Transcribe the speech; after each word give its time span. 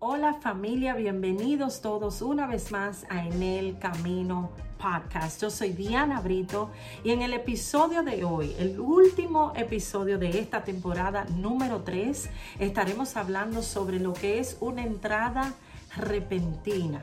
Hola 0.00 0.34
familia, 0.34 0.94
bienvenidos 0.94 1.80
todos 1.80 2.22
una 2.22 2.46
vez 2.46 2.70
más 2.70 3.04
a 3.10 3.26
En 3.26 3.42
el 3.42 3.80
Camino 3.80 4.52
Podcast. 4.80 5.42
Yo 5.42 5.50
soy 5.50 5.70
Diana 5.70 6.20
Brito 6.20 6.70
y 7.02 7.10
en 7.10 7.20
el 7.20 7.32
episodio 7.32 8.04
de 8.04 8.22
hoy, 8.22 8.54
el 8.60 8.78
último 8.78 9.52
episodio 9.56 10.16
de 10.16 10.38
esta 10.38 10.62
temporada 10.62 11.24
número 11.34 11.82
3, 11.82 12.30
estaremos 12.60 13.16
hablando 13.16 13.60
sobre 13.60 13.98
lo 13.98 14.12
que 14.12 14.38
es 14.38 14.56
una 14.60 14.84
entrada 14.84 15.54
repentina. 15.96 17.00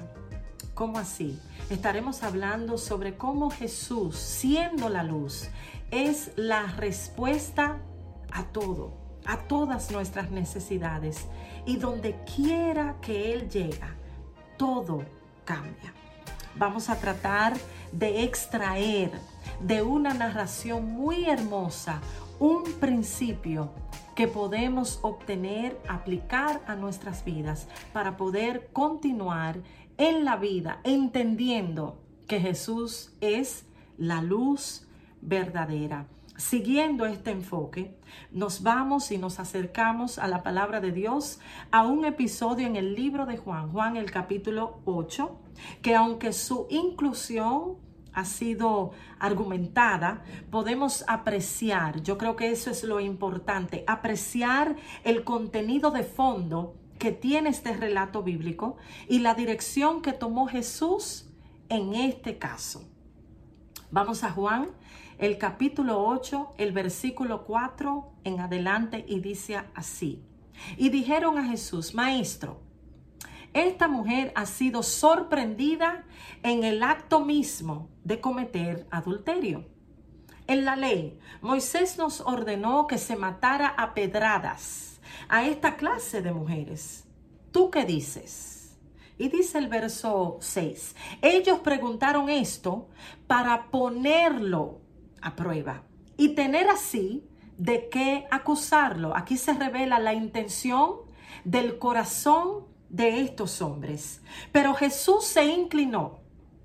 ¿Cómo 0.74 0.98
así? 0.98 1.38
Estaremos 1.70 2.24
hablando 2.24 2.78
sobre 2.78 3.18
cómo 3.18 3.50
Jesús, 3.50 4.16
siendo 4.16 4.88
la 4.88 5.04
luz, 5.04 5.50
es 5.92 6.32
la 6.38 6.68
respuesta 6.68 7.78
a 8.32 8.46
todo, 8.46 9.05
a 9.26 9.38
todas 9.38 9.92
nuestras 9.92 10.32
necesidades. 10.32 11.28
Y 11.66 11.78
donde 11.78 12.16
quiera 12.36 12.96
que 13.02 13.34
Él 13.34 13.50
llega, 13.50 13.96
todo 14.58 15.04
cambia. 15.44 15.94
Vamos 16.58 16.90
a 16.90 16.96
tratar 16.96 17.54
de 17.92 18.24
extraer 18.24 19.12
de 19.60 19.82
una 19.82 20.14
narración 20.14 20.92
muy 20.92 21.26
hermosa 21.26 22.02
un 22.40 22.64
principio 22.80 23.72
que 24.16 24.28
podemos 24.28 25.00
obtener, 25.02 25.78
aplicar 25.88 26.62
a 26.68 26.76
nuestras 26.76 27.26
vidas 27.26 27.68
para 27.92 28.16
poder 28.16 28.70
continuar 28.72 29.58
en 29.98 30.26
la 30.26 30.38
vida 30.38 30.80
entendiendo 30.84 31.98
que 32.28 32.40
Jesús 32.40 33.12
es 33.22 33.66
la 33.98 34.22
luz 34.22 34.88
verdadera. 35.22 36.08
Siguiendo 36.38 37.06
este 37.06 37.32
enfoque, 37.32 37.98
nos 38.30 38.62
vamos 38.62 39.10
y 39.12 39.18
nos 39.18 39.40
acercamos 39.40 40.20
a 40.20 40.28
la 40.28 40.44
palabra 40.44 40.82
de 40.82 40.92
Dios, 40.92 41.40
a 41.72 41.84
un 41.84 42.04
episodio 42.04 42.68
en 42.68 42.76
el 42.76 42.94
libro 42.94 43.26
de 43.26 43.38
Juan, 43.38 43.72
Juan 43.72 43.96
el 43.96 44.12
capítulo 44.12 44.82
8, 44.84 45.40
que 45.82 45.96
aunque 45.96 46.34
su 46.34 46.68
inclusión 46.70 47.78
ha 48.12 48.26
sido 48.26 48.92
argumentada, 49.18 50.24
podemos 50.52 51.06
apreciar, 51.08 52.02
yo 52.02 52.18
creo 52.18 52.36
que 52.36 52.52
eso 52.52 52.70
es 52.70 52.84
lo 52.84 53.00
importante, 53.00 53.86
apreciar 53.88 54.76
el 55.06 55.24
contenido 55.24 55.92
de 55.92 56.04
fondo 56.04 56.76
que 57.00 57.14
tiene 57.14 57.50
este 57.50 57.78
relato 57.78 58.24
bíblico 58.24 58.76
y 59.08 59.20
la 59.20 59.36
dirección 59.36 60.02
que 60.02 60.12
tomó 60.12 60.48
Jesús 60.48 61.30
en 61.70 61.94
este 61.94 62.38
caso. 62.38 62.84
Vamos 63.92 64.24
a 64.24 64.32
Juan, 64.32 64.70
el 65.20 65.38
capítulo 65.38 66.04
8, 66.04 66.56
el 66.58 66.72
versículo 66.72 67.44
4 67.46 68.12
en 68.24 68.40
adelante 68.40 69.06
y 69.08 69.20
dice 69.20 69.62
así. 69.76 70.24
Y 70.76 70.90
dijeron 70.90 71.38
a 71.38 71.44
Jesús, 71.44 71.94
Maestro, 71.94 72.60
esta 73.54 73.88
mujer 73.88 74.34
ha 74.36 74.48
sido 74.48 74.82
sorprendida 74.82 76.04
en 76.42 76.64
el 76.64 76.82
acto 76.82 77.24
mismo 77.24 77.90
de 78.04 78.20
cometer 78.20 78.88
adulterio. 78.90 79.66
En 80.48 80.66
la 80.66 80.76
ley, 80.76 81.20
Moisés 81.42 81.98
nos 81.98 82.22
ordenó 82.22 82.88
que 82.88 82.98
se 82.98 83.16
matara 83.16 83.68
a 83.68 83.94
pedradas 83.94 85.00
a 85.30 85.46
esta 85.46 85.78
clase 85.78 86.22
de 86.22 86.34
mujeres. 86.34 87.06
¿Tú 87.52 87.70
qué 87.70 87.86
dices? 87.86 88.55
Y 89.18 89.30
dice 89.30 89.58
el 89.58 89.68
verso 89.68 90.38
6, 90.42 90.96
ellos 91.22 91.60
preguntaron 91.60 92.30
esto 92.30 92.90
para 93.28 93.72
ponerlo 93.72 94.82
a 95.22 95.36
prueba 95.36 95.84
y 96.18 96.36
tener 96.36 96.70
así 96.70 97.24
de 97.58 97.88
qué 97.90 98.28
acusarlo. 98.30 99.16
Aquí 99.16 99.38
se 99.38 99.54
revela 99.54 100.00
la 100.00 100.14
intención 100.14 100.98
del 101.46 101.80
corazón 101.80 102.66
de 102.90 103.22
estos 103.22 103.62
hombres. 103.62 104.22
Pero 104.52 104.74
Jesús 104.74 105.26
se 105.26 105.46
inclinó 105.46 106.20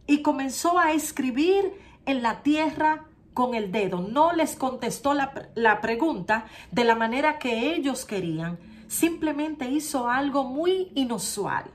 y 0.06 0.22
comenzó 0.22 0.78
a 0.78 0.92
escribir 0.92 1.72
en 2.06 2.22
la 2.22 2.42
tierra 2.42 3.06
con 3.32 3.54
el 3.54 3.70
dedo. 3.70 4.00
No 4.00 4.32
les 4.32 4.56
contestó 4.56 5.14
la, 5.14 5.48
la, 5.54 5.80
pregunta 5.80 6.46
de 6.72 6.84
la 6.84 6.96
manera 6.96 7.38
que 7.38 7.74
ellos 7.74 8.04
querían. 8.04 8.58
Simplemente 8.88 9.70
hizo 9.70 10.08
algo 10.08 10.44
muy 10.44 10.90
inusual. 10.94 11.70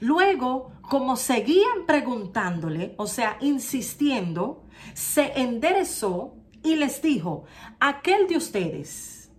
Luego, 0.00 0.72
como 0.80 1.16
seguían 1.16 1.86
preguntándole, 1.86 2.94
o 2.96 3.06
sea, 3.06 3.36
insistiendo, 3.40 4.64
se 4.94 5.40
enderezó 5.40 6.36
y 6.62 6.76
les 6.76 7.02
dijo, 7.02 7.44
aquel 7.78 8.26
de 8.26 8.36
ustedes 8.36 9.30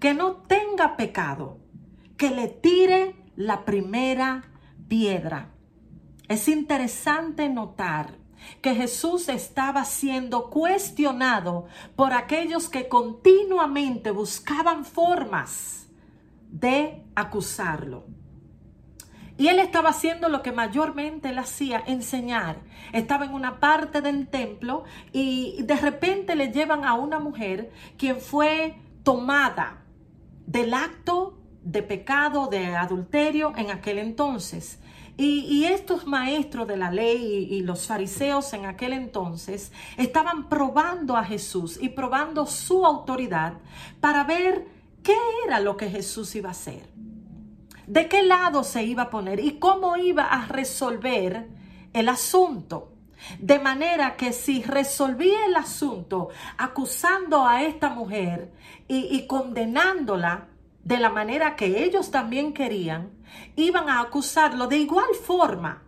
que 0.00 0.14
no 0.14 0.36
tenga 0.36 0.96
pecado, 0.96 1.58
que 2.16 2.30
le 2.30 2.48
tire 2.48 3.16
la 3.36 3.64
primera 3.64 4.50
piedra. 4.88 5.52
Es 6.28 6.48
interesante 6.48 7.48
notar 7.48 8.18
que 8.60 8.74
Jesús 8.74 9.28
estaba 9.28 9.84
siendo 9.84 10.50
cuestionado 10.50 11.66
por 11.94 12.12
aquellos 12.12 12.68
que 12.68 12.88
continuamente 12.88 14.10
buscaban 14.10 14.84
formas 14.84 15.88
de 16.50 17.04
acusarlo. 17.14 18.06
Y 19.38 19.48
él 19.48 19.58
estaba 19.58 19.90
haciendo 19.90 20.28
lo 20.28 20.42
que 20.42 20.52
mayormente 20.52 21.28
él 21.28 21.38
hacía, 21.38 21.82
enseñar. 21.86 22.56
Estaba 22.92 23.26
en 23.26 23.34
una 23.34 23.60
parte 23.60 24.00
del 24.00 24.28
templo 24.28 24.84
y 25.12 25.62
de 25.62 25.76
repente 25.76 26.34
le 26.34 26.52
llevan 26.52 26.84
a 26.84 26.94
una 26.94 27.18
mujer 27.18 27.70
quien 27.98 28.20
fue 28.20 28.76
tomada 29.02 29.82
del 30.46 30.72
acto 30.72 31.38
de 31.62 31.82
pecado, 31.82 32.46
de 32.46 32.76
adulterio 32.76 33.52
en 33.56 33.70
aquel 33.70 33.98
entonces. 33.98 34.78
Y, 35.18 35.64
estos 35.64 36.06
maestros 36.06 36.68
de 36.68 36.76
la 36.76 36.90
ley 36.90 37.48
y, 37.50 37.54
y 37.54 37.62
los 37.62 37.86
fariseos 37.86 38.52
en 38.52 38.66
aquel 38.66 38.92
entonces 38.92 39.72
estaban 39.96 40.50
probando 40.50 41.16
a 41.16 41.24
Jesús 41.24 41.78
y 41.80 41.88
probando 41.88 42.44
su 42.44 42.84
autoridad 42.84 43.54
para 44.00 44.24
ver 44.24 44.66
qué 45.02 45.16
era 45.46 45.58
lo 45.60 45.78
que 45.78 45.88
Jesús 45.88 46.36
iba 46.36 46.50
a 46.50 46.52
hacer 46.52 46.95
de 47.86 48.08
qué 48.08 48.22
lado 48.22 48.64
se 48.64 48.84
iba 48.84 49.04
a 49.04 49.10
poner 49.10 49.40
y 49.40 49.58
cómo 49.58 49.96
iba 49.96 50.24
a 50.24 50.46
resolver 50.46 51.48
el 51.92 52.08
asunto. 52.08 52.92
De 53.38 53.58
manera 53.58 54.16
que 54.16 54.32
si 54.32 54.62
resolvía 54.62 55.46
el 55.46 55.56
asunto 55.56 56.28
acusando 56.58 57.46
a 57.46 57.62
esta 57.62 57.88
mujer 57.88 58.52
y, 58.88 59.26
condenándola 59.26 60.48
de 60.84 60.98
la 60.98 61.08
manera 61.08 61.56
que 61.56 61.82
ellos 61.84 62.10
también 62.10 62.52
querían, 62.52 63.10
iban 63.56 63.88
a 63.88 64.00
acusarlo 64.00 64.68
de 64.68 64.76
igual 64.78 65.08
forma 65.24 65.82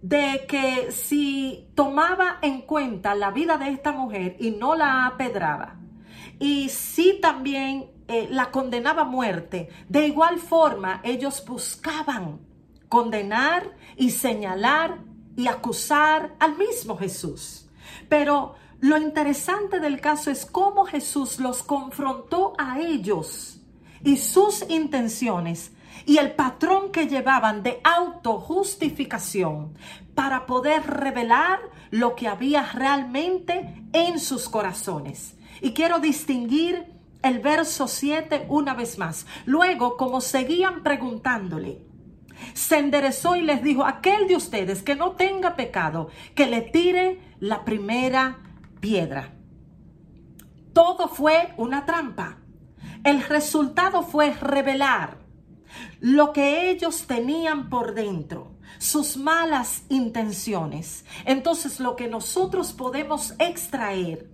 de 0.00 0.46
que 0.48 0.92
si 0.92 1.68
tomaba 1.74 2.38
en 2.40 2.62
cuenta 2.62 3.14
la 3.14 3.30
vida 3.30 3.58
de 3.58 3.68
esta 3.68 3.92
mujer 3.92 4.36
y 4.38 4.52
no 4.52 4.74
la 4.74 5.06
apedraba, 5.06 5.79
y 6.40 6.70
si 6.70 7.20
también 7.20 7.90
eh, 8.08 8.26
la 8.30 8.50
condenaba 8.50 9.02
a 9.02 9.04
muerte, 9.04 9.68
de 9.88 10.08
igual 10.08 10.38
forma 10.38 11.00
ellos 11.04 11.44
buscaban 11.46 12.40
condenar 12.88 13.76
y 13.96 14.10
señalar 14.10 14.98
y 15.36 15.46
acusar 15.46 16.34
al 16.40 16.56
mismo 16.56 16.96
Jesús. 16.96 17.68
Pero 18.08 18.54
lo 18.80 18.96
interesante 18.96 19.78
del 19.78 20.00
caso 20.00 20.30
es 20.30 20.46
cómo 20.46 20.86
Jesús 20.86 21.38
los 21.38 21.62
confrontó 21.62 22.54
a 22.58 22.80
ellos 22.80 23.60
y 24.02 24.16
sus 24.16 24.64
intenciones 24.70 25.72
y 26.06 26.16
el 26.16 26.32
patrón 26.32 26.90
que 26.90 27.06
llevaban 27.06 27.62
de 27.62 27.80
autojustificación 27.84 29.74
para 30.14 30.46
poder 30.46 30.86
revelar 30.86 31.60
lo 31.90 32.16
que 32.16 32.28
había 32.28 32.62
realmente 32.72 33.84
en 33.92 34.18
sus 34.18 34.48
corazones. 34.48 35.36
Y 35.60 35.72
quiero 35.72 35.98
distinguir 35.98 36.86
el 37.22 37.40
verso 37.40 37.86
7 37.86 38.46
una 38.48 38.74
vez 38.74 38.98
más. 38.98 39.26
Luego, 39.44 39.96
como 39.96 40.20
seguían 40.20 40.82
preguntándole, 40.82 41.82
se 42.54 42.78
enderezó 42.78 43.36
y 43.36 43.42
les 43.42 43.62
dijo, 43.62 43.84
aquel 43.84 44.26
de 44.26 44.36
ustedes 44.36 44.82
que 44.82 44.96
no 44.96 45.12
tenga 45.12 45.56
pecado, 45.56 46.08
que 46.34 46.46
le 46.46 46.62
tire 46.62 47.20
la 47.38 47.64
primera 47.64 48.38
piedra. 48.80 49.34
Todo 50.72 51.08
fue 51.08 51.52
una 51.56 51.84
trampa. 51.84 52.38
El 53.04 53.22
resultado 53.22 54.02
fue 54.02 54.32
revelar 54.32 55.18
lo 56.00 56.32
que 56.32 56.70
ellos 56.70 57.06
tenían 57.06 57.68
por 57.68 57.94
dentro, 57.94 58.56
sus 58.78 59.16
malas 59.16 59.84
intenciones. 59.88 61.04
Entonces 61.24 61.80
lo 61.80 61.96
que 61.96 62.08
nosotros 62.08 62.72
podemos 62.72 63.34
extraer 63.38 64.28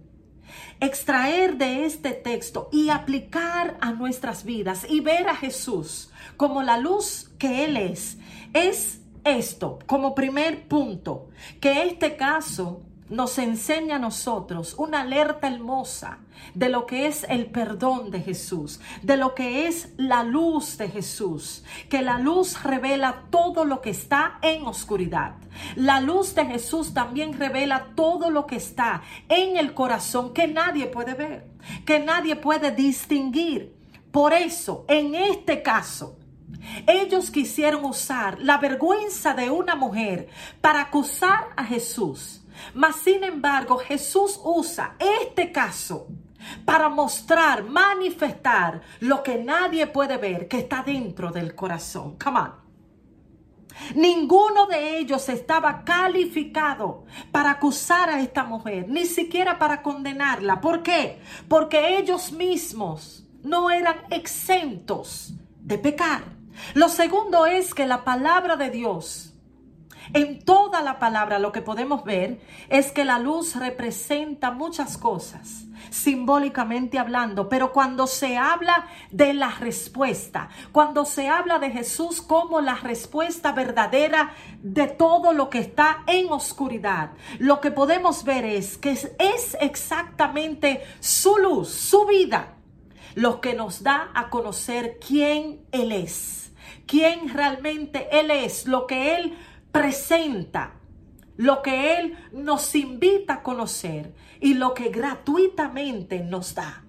extraer 0.81 1.57
de 1.57 1.85
este 1.85 2.13
texto 2.13 2.69
y 2.73 2.91
aplicar 2.91 3.77
a 3.81 3.93
nuestras 3.93 4.45
vidas 4.45 4.87
y 4.89 5.01
ver 5.01 5.29
a 5.29 5.37
Jesús 5.37 6.11
como 6.37 6.63
la 6.63 6.79
luz 6.79 7.31
que 7.39 7.65
Él 7.65 7.77
es, 7.77 8.19
es 8.53 9.01
esto 9.25 9.79
como 9.87 10.15
primer 10.15 10.69
punto, 10.69 11.29
que 11.61 11.85
este 11.85 12.17
caso 12.17 12.83
nos 13.09 13.39
enseña 13.39 13.97
a 13.97 14.01
nosotros 14.01 14.75
una 14.79 15.03
alerta 15.03 15.47
hermosa 15.47 16.19
de 16.55 16.69
lo 16.69 16.87
que 16.87 17.07
es 17.07 17.25
el 17.29 17.47
perdón 17.47 18.11
de 18.11 18.21
Jesús, 18.21 18.81
de 19.03 19.17
lo 19.17 19.35
que 19.35 19.67
es 19.67 19.91
la 19.97 20.23
luz 20.25 20.77
de 20.79 20.89
Jesús, 20.89 21.65
que 21.89 22.03
la 22.03 22.19
luz 22.19 22.63
revela 22.63 23.25
todo 23.31 23.65
lo 23.65 23.81
que 23.81 23.91
está 23.91 24.39
en 24.43 24.67
oscuridad. 24.67 25.37
La 25.77 26.01
luz 26.01 26.35
de 26.35 26.47
Jesús 26.47 26.95
también 26.95 27.33
revela 27.39 27.89
todo 27.95 28.31
lo 28.31 28.47
que 28.47 28.57
está 28.57 29.03
en 29.29 29.57
el 29.57 29.75
corazón 29.75 30.35
que 30.35 30.47
nadie 30.49 30.87
puede 30.87 31.15
ver, 31.15 31.47
que 31.85 32.01
nadie 32.01 32.37
puede 32.37 32.73
distinguir. 32.73 33.75
Por 34.11 34.33
eso, 34.33 34.85
en 34.89 35.15
este 35.15 35.63
caso, 35.63 36.17
ellos 36.87 37.31
quisieron 37.31 37.85
usar 37.85 38.41
la 38.41 38.59
vergüenza 38.59 39.35
de 39.35 39.51
una 39.51 39.75
mujer 39.75 40.29
para 40.61 40.81
acusar 40.83 41.49
a 41.57 41.65
Jesús. 41.65 42.43
Mas, 42.75 42.97
sin 42.97 43.25
embargo, 43.25 43.79
Jesús 43.79 44.41
usa 44.43 44.97
este 44.99 45.53
caso 45.53 46.09
para 46.65 46.89
mostrar, 46.89 47.65
manifestar 47.65 48.83
lo 49.01 49.23
que 49.23 49.39
nadie 49.39 49.87
puede 49.87 50.17
ver, 50.17 50.49
que 50.49 50.59
está 50.59 50.83
dentro 50.83 51.31
del 51.31 51.55
corazón. 51.55 52.17
Come 52.23 52.41
on. 52.41 52.67
Ninguno 53.95 54.67
de 54.67 54.99
ellos 54.99 55.29
estaba 55.29 55.85
calificado 55.85 57.05
para 57.31 57.53
acusar 57.53 58.09
a 58.09 58.21
esta 58.21 58.45
mujer, 58.45 58.89
ni 58.89 59.05
siquiera 59.05 59.59
para 59.59 59.83
condenarla. 59.83 60.61
¿Por 60.61 60.83
qué? 60.83 61.21
Porque 61.49 61.99
ellos 61.99 62.33
mismos 62.33 63.27
no 63.43 63.71
eran 63.71 63.97
exentos 64.11 65.35
de 65.61 65.79
pecar. 65.79 66.25
Lo 66.75 66.89
segundo 66.89 67.45
es 67.47 67.75
que 67.75 67.87
la 67.87 68.03
palabra 68.03 68.57
de 68.57 68.71
Dios 68.71 69.35
en 70.13 70.45
toda 70.45 70.83
la 70.83 70.99
palabra 70.99 71.39
lo 71.39 71.53
que 71.53 71.63
podemos 71.63 72.05
ver 72.05 72.41
es 72.69 72.93
que 72.93 73.05
la 73.05 73.19
luz 73.19 73.57
representa 73.57 74.51
muchas 74.51 74.97
cosas, 74.97 75.65
simbólicamente 75.91 76.99
hablando, 76.99 77.49
pero 77.49 77.73
cuando 77.73 78.07
se 78.07 78.37
habla 78.37 78.87
de 79.11 79.35
la 79.35 79.51
respuesta, 79.51 80.49
cuando 80.73 81.05
se 81.05 81.29
habla 81.29 81.59
de 81.59 81.71
Jesús 81.71 82.23
como 82.23 82.61
la 82.61 82.75
respuesta 82.75 83.53
verdadera 83.53 84.33
de 84.63 84.87
todo 84.87 85.33
lo 85.33 85.51
que 85.51 85.59
está 85.59 86.03
en 86.07 86.31
oscuridad, 86.31 87.11
lo 87.39 87.61
que 87.61 87.71
podemos 87.71 88.25
ver 88.25 88.45
es 88.45 88.79
que 88.79 88.91
es 88.91 89.57
exactamente 89.61 90.83
su 91.01 91.37
luz, 91.39 91.69
su 91.71 92.07
vida, 92.07 92.55
lo 93.15 93.41
que 93.41 93.55
nos 93.55 93.83
da 93.83 94.11
a 94.15 94.29
conocer 94.29 94.99
quién 95.05 95.65
Él 95.73 95.91
es, 95.93 96.53
quién 96.87 97.33
realmente 97.33 98.09
Él 98.13 98.31
es, 98.31 98.67
lo 98.67 98.87
que 98.87 99.17
Él 99.17 99.37
presenta 99.77 100.73
lo 101.37 101.61
que 101.61 101.99
Él 101.99 102.17
nos 102.33 102.75
invita 102.75 103.35
a 103.35 103.43
conocer 103.43 104.15
y 104.41 104.55
lo 104.55 104.73
que 104.73 104.89
gratuitamente 104.89 106.21
nos 106.21 106.55
da. 106.55 106.85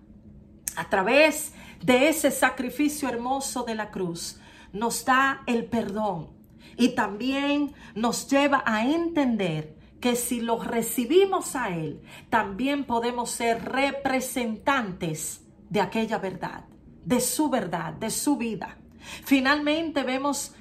A 0.78 0.90
través 0.90 1.54
de 1.84 2.08
ese 2.08 2.32
sacrificio 2.32 3.10
hermoso 3.10 3.64
de 3.64 3.76
la 3.76 3.92
cruz, 3.92 4.40
nos 4.72 5.04
da 5.04 5.44
el 5.48 5.66
perdón 5.66 6.30
y 6.78 6.90
también 6.90 7.74
nos 7.94 8.30
lleva 8.30 8.64
a 8.66 8.86
entender 8.86 9.76
que 10.00 10.16
si 10.16 10.40
lo 10.40 10.64
recibimos 10.64 11.56
a 11.56 11.76
Él, 11.76 12.02
también 12.30 12.86
podemos 12.86 13.32
ser 13.32 13.66
representantes 13.66 15.42
de 15.70 15.82
aquella 15.82 16.20
verdad, 16.20 16.64
de 17.04 17.20
su 17.20 17.50
verdad, 17.50 17.94
de 17.94 18.12
su 18.12 18.38
vida. 18.38 18.78
Finalmente 19.26 20.04
vemos 20.04 20.54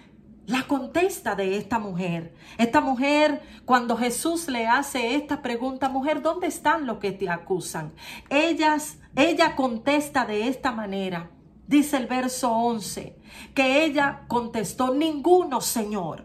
la 0.46 0.62
contesta 0.62 1.34
de 1.34 1.56
esta 1.56 1.78
mujer. 1.78 2.34
Esta 2.56 2.80
mujer, 2.80 3.42
cuando 3.64 3.96
Jesús 3.96 4.48
le 4.48 4.66
hace 4.66 5.16
esta 5.16 5.42
pregunta, 5.42 5.88
mujer, 5.88 6.22
¿dónde 6.22 6.46
están 6.46 6.86
los 6.86 6.98
que 6.98 7.12
te 7.12 7.28
acusan? 7.28 7.92
Ellas, 8.30 8.98
ella 9.16 9.56
contesta 9.56 10.24
de 10.24 10.48
esta 10.48 10.72
manera. 10.72 11.30
Dice 11.66 11.96
el 11.96 12.06
verso 12.06 12.52
11, 12.52 13.18
que 13.54 13.84
ella 13.84 14.22
contestó, 14.28 14.94
ninguno, 14.94 15.60
Señor. 15.60 16.24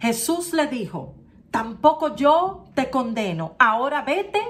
Jesús 0.00 0.52
le 0.52 0.66
dijo, 0.66 1.14
tampoco 1.52 2.16
yo 2.16 2.64
te 2.74 2.90
condeno. 2.90 3.54
Ahora 3.60 4.02
vete 4.02 4.40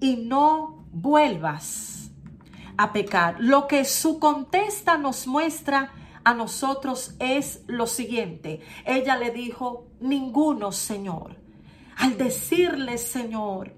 y 0.00 0.16
no 0.16 0.86
vuelvas 0.92 2.10
a 2.78 2.92
pecar. 2.92 3.36
Lo 3.38 3.66
que 3.66 3.84
su 3.84 4.18
contesta 4.18 4.96
nos 4.96 5.26
muestra 5.26 5.92
a 6.28 6.34
nosotros 6.34 7.14
es 7.18 7.62
lo 7.68 7.86
siguiente. 7.86 8.60
Ella 8.84 9.16
le 9.16 9.30
dijo, 9.30 9.86
ninguno, 9.98 10.72
Señor. 10.72 11.36
Al 11.96 12.18
decirle, 12.18 12.98
Señor, 12.98 13.72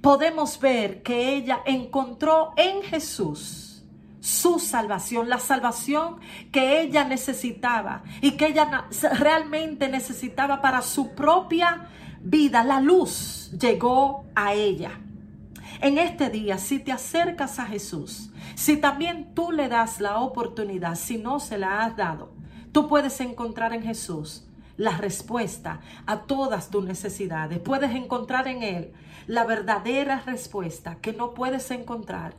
podemos 0.00 0.60
ver 0.60 1.02
que 1.02 1.34
ella 1.34 1.62
encontró 1.66 2.52
en 2.56 2.80
Jesús 2.84 3.84
su 4.20 4.60
salvación, 4.60 5.28
la 5.28 5.40
salvación 5.40 6.20
que 6.52 6.80
ella 6.80 7.02
necesitaba 7.02 8.04
y 8.20 8.36
que 8.36 8.46
ella 8.46 8.86
realmente 9.18 9.88
necesitaba 9.88 10.62
para 10.62 10.80
su 10.80 11.16
propia 11.16 11.88
vida. 12.20 12.62
La 12.62 12.80
luz 12.80 13.50
llegó 13.60 14.26
a 14.36 14.54
ella. 14.54 15.00
En 15.80 15.98
este 15.98 16.30
día, 16.30 16.58
si 16.58 16.78
te 16.78 16.92
acercas 16.92 17.58
a 17.58 17.66
Jesús, 17.66 18.30
si 18.54 18.76
también 18.76 19.34
tú 19.34 19.52
le 19.52 19.68
das 19.68 20.00
la 20.00 20.20
oportunidad, 20.20 20.94
si 20.94 21.18
no 21.18 21.40
se 21.40 21.58
la 21.58 21.84
has 21.84 21.96
dado, 21.96 22.32
tú 22.72 22.88
puedes 22.88 23.20
encontrar 23.20 23.72
en 23.72 23.82
Jesús 23.82 24.46
la 24.76 24.96
respuesta 24.96 25.80
a 26.06 26.22
todas 26.22 26.70
tus 26.70 26.84
necesidades. 26.84 27.58
Puedes 27.60 27.92
encontrar 27.94 28.48
en 28.48 28.62
Él 28.62 28.92
la 29.26 29.44
verdadera 29.44 30.22
respuesta 30.26 30.96
que 30.96 31.12
no 31.12 31.34
puedes 31.34 31.70
encontrar 31.70 32.34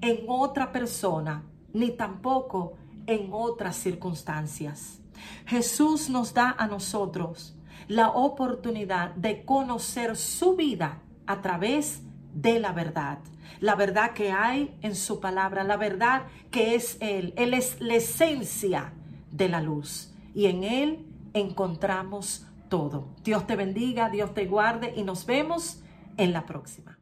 en 0.00 0.24
otra 0.28 0.72
persona, 0.72 1.44
ni 1.72 1.90
tampoco 1.90 2.74
en 3.06 3.30
otras 3.32 3.76
circunstancias. 3.76 5.00
Jesús 5.46 6.10
nos 6.10 6.34
da 6.34 6.54
a 6.58 6.66
nosotros 6.66 7.56
la 7.88 8.10
oportunidad 8.10 9.14
de 9.14 9.44
conocer 9.44 10.16
su 10.16 10.56
vida 10.56 11.00
a 11.26 11.40
través 11.40 12.02
de 12.40 12.60
la 12.60 12.72
verdad 12.72 13.18
la 13.60 13.74
verdad 13.74 14.12
que 14.12 14.30
hay 14.30 14.76
en 14.82 14.94
su 14.94 15.20
palabra, 15.20 15.64
la 15.64 15.76
verdad 15.76 16.22
que 16.50 16.74
es 16.74 16.96
Él. 17.00 17.34
Él 17.36 17.54
es 17.54 17.80
la 17.80 17.94
esencia 17.96 18.92
de 19.32 19.48
la 19.48 19.60
luz 19.60 20.14
y 20.34 20.46
en 20.46 20.64
Él 20.64 21.06
encontramos 21.34 22.46
todo. 22.68 23.08
Dios 23.24 23.46
te 23.46 23.56
bendiga, 23.56 24.10
Dios 24.10 24.34
te 24.34 24.46
guarde 24.46 24.92
y 24.96 25.02
nos 25.02 25.26
vemos 25.26 25.82
en 26.16 26.32
la 26.32 26.46
próxima. 26.46 26.97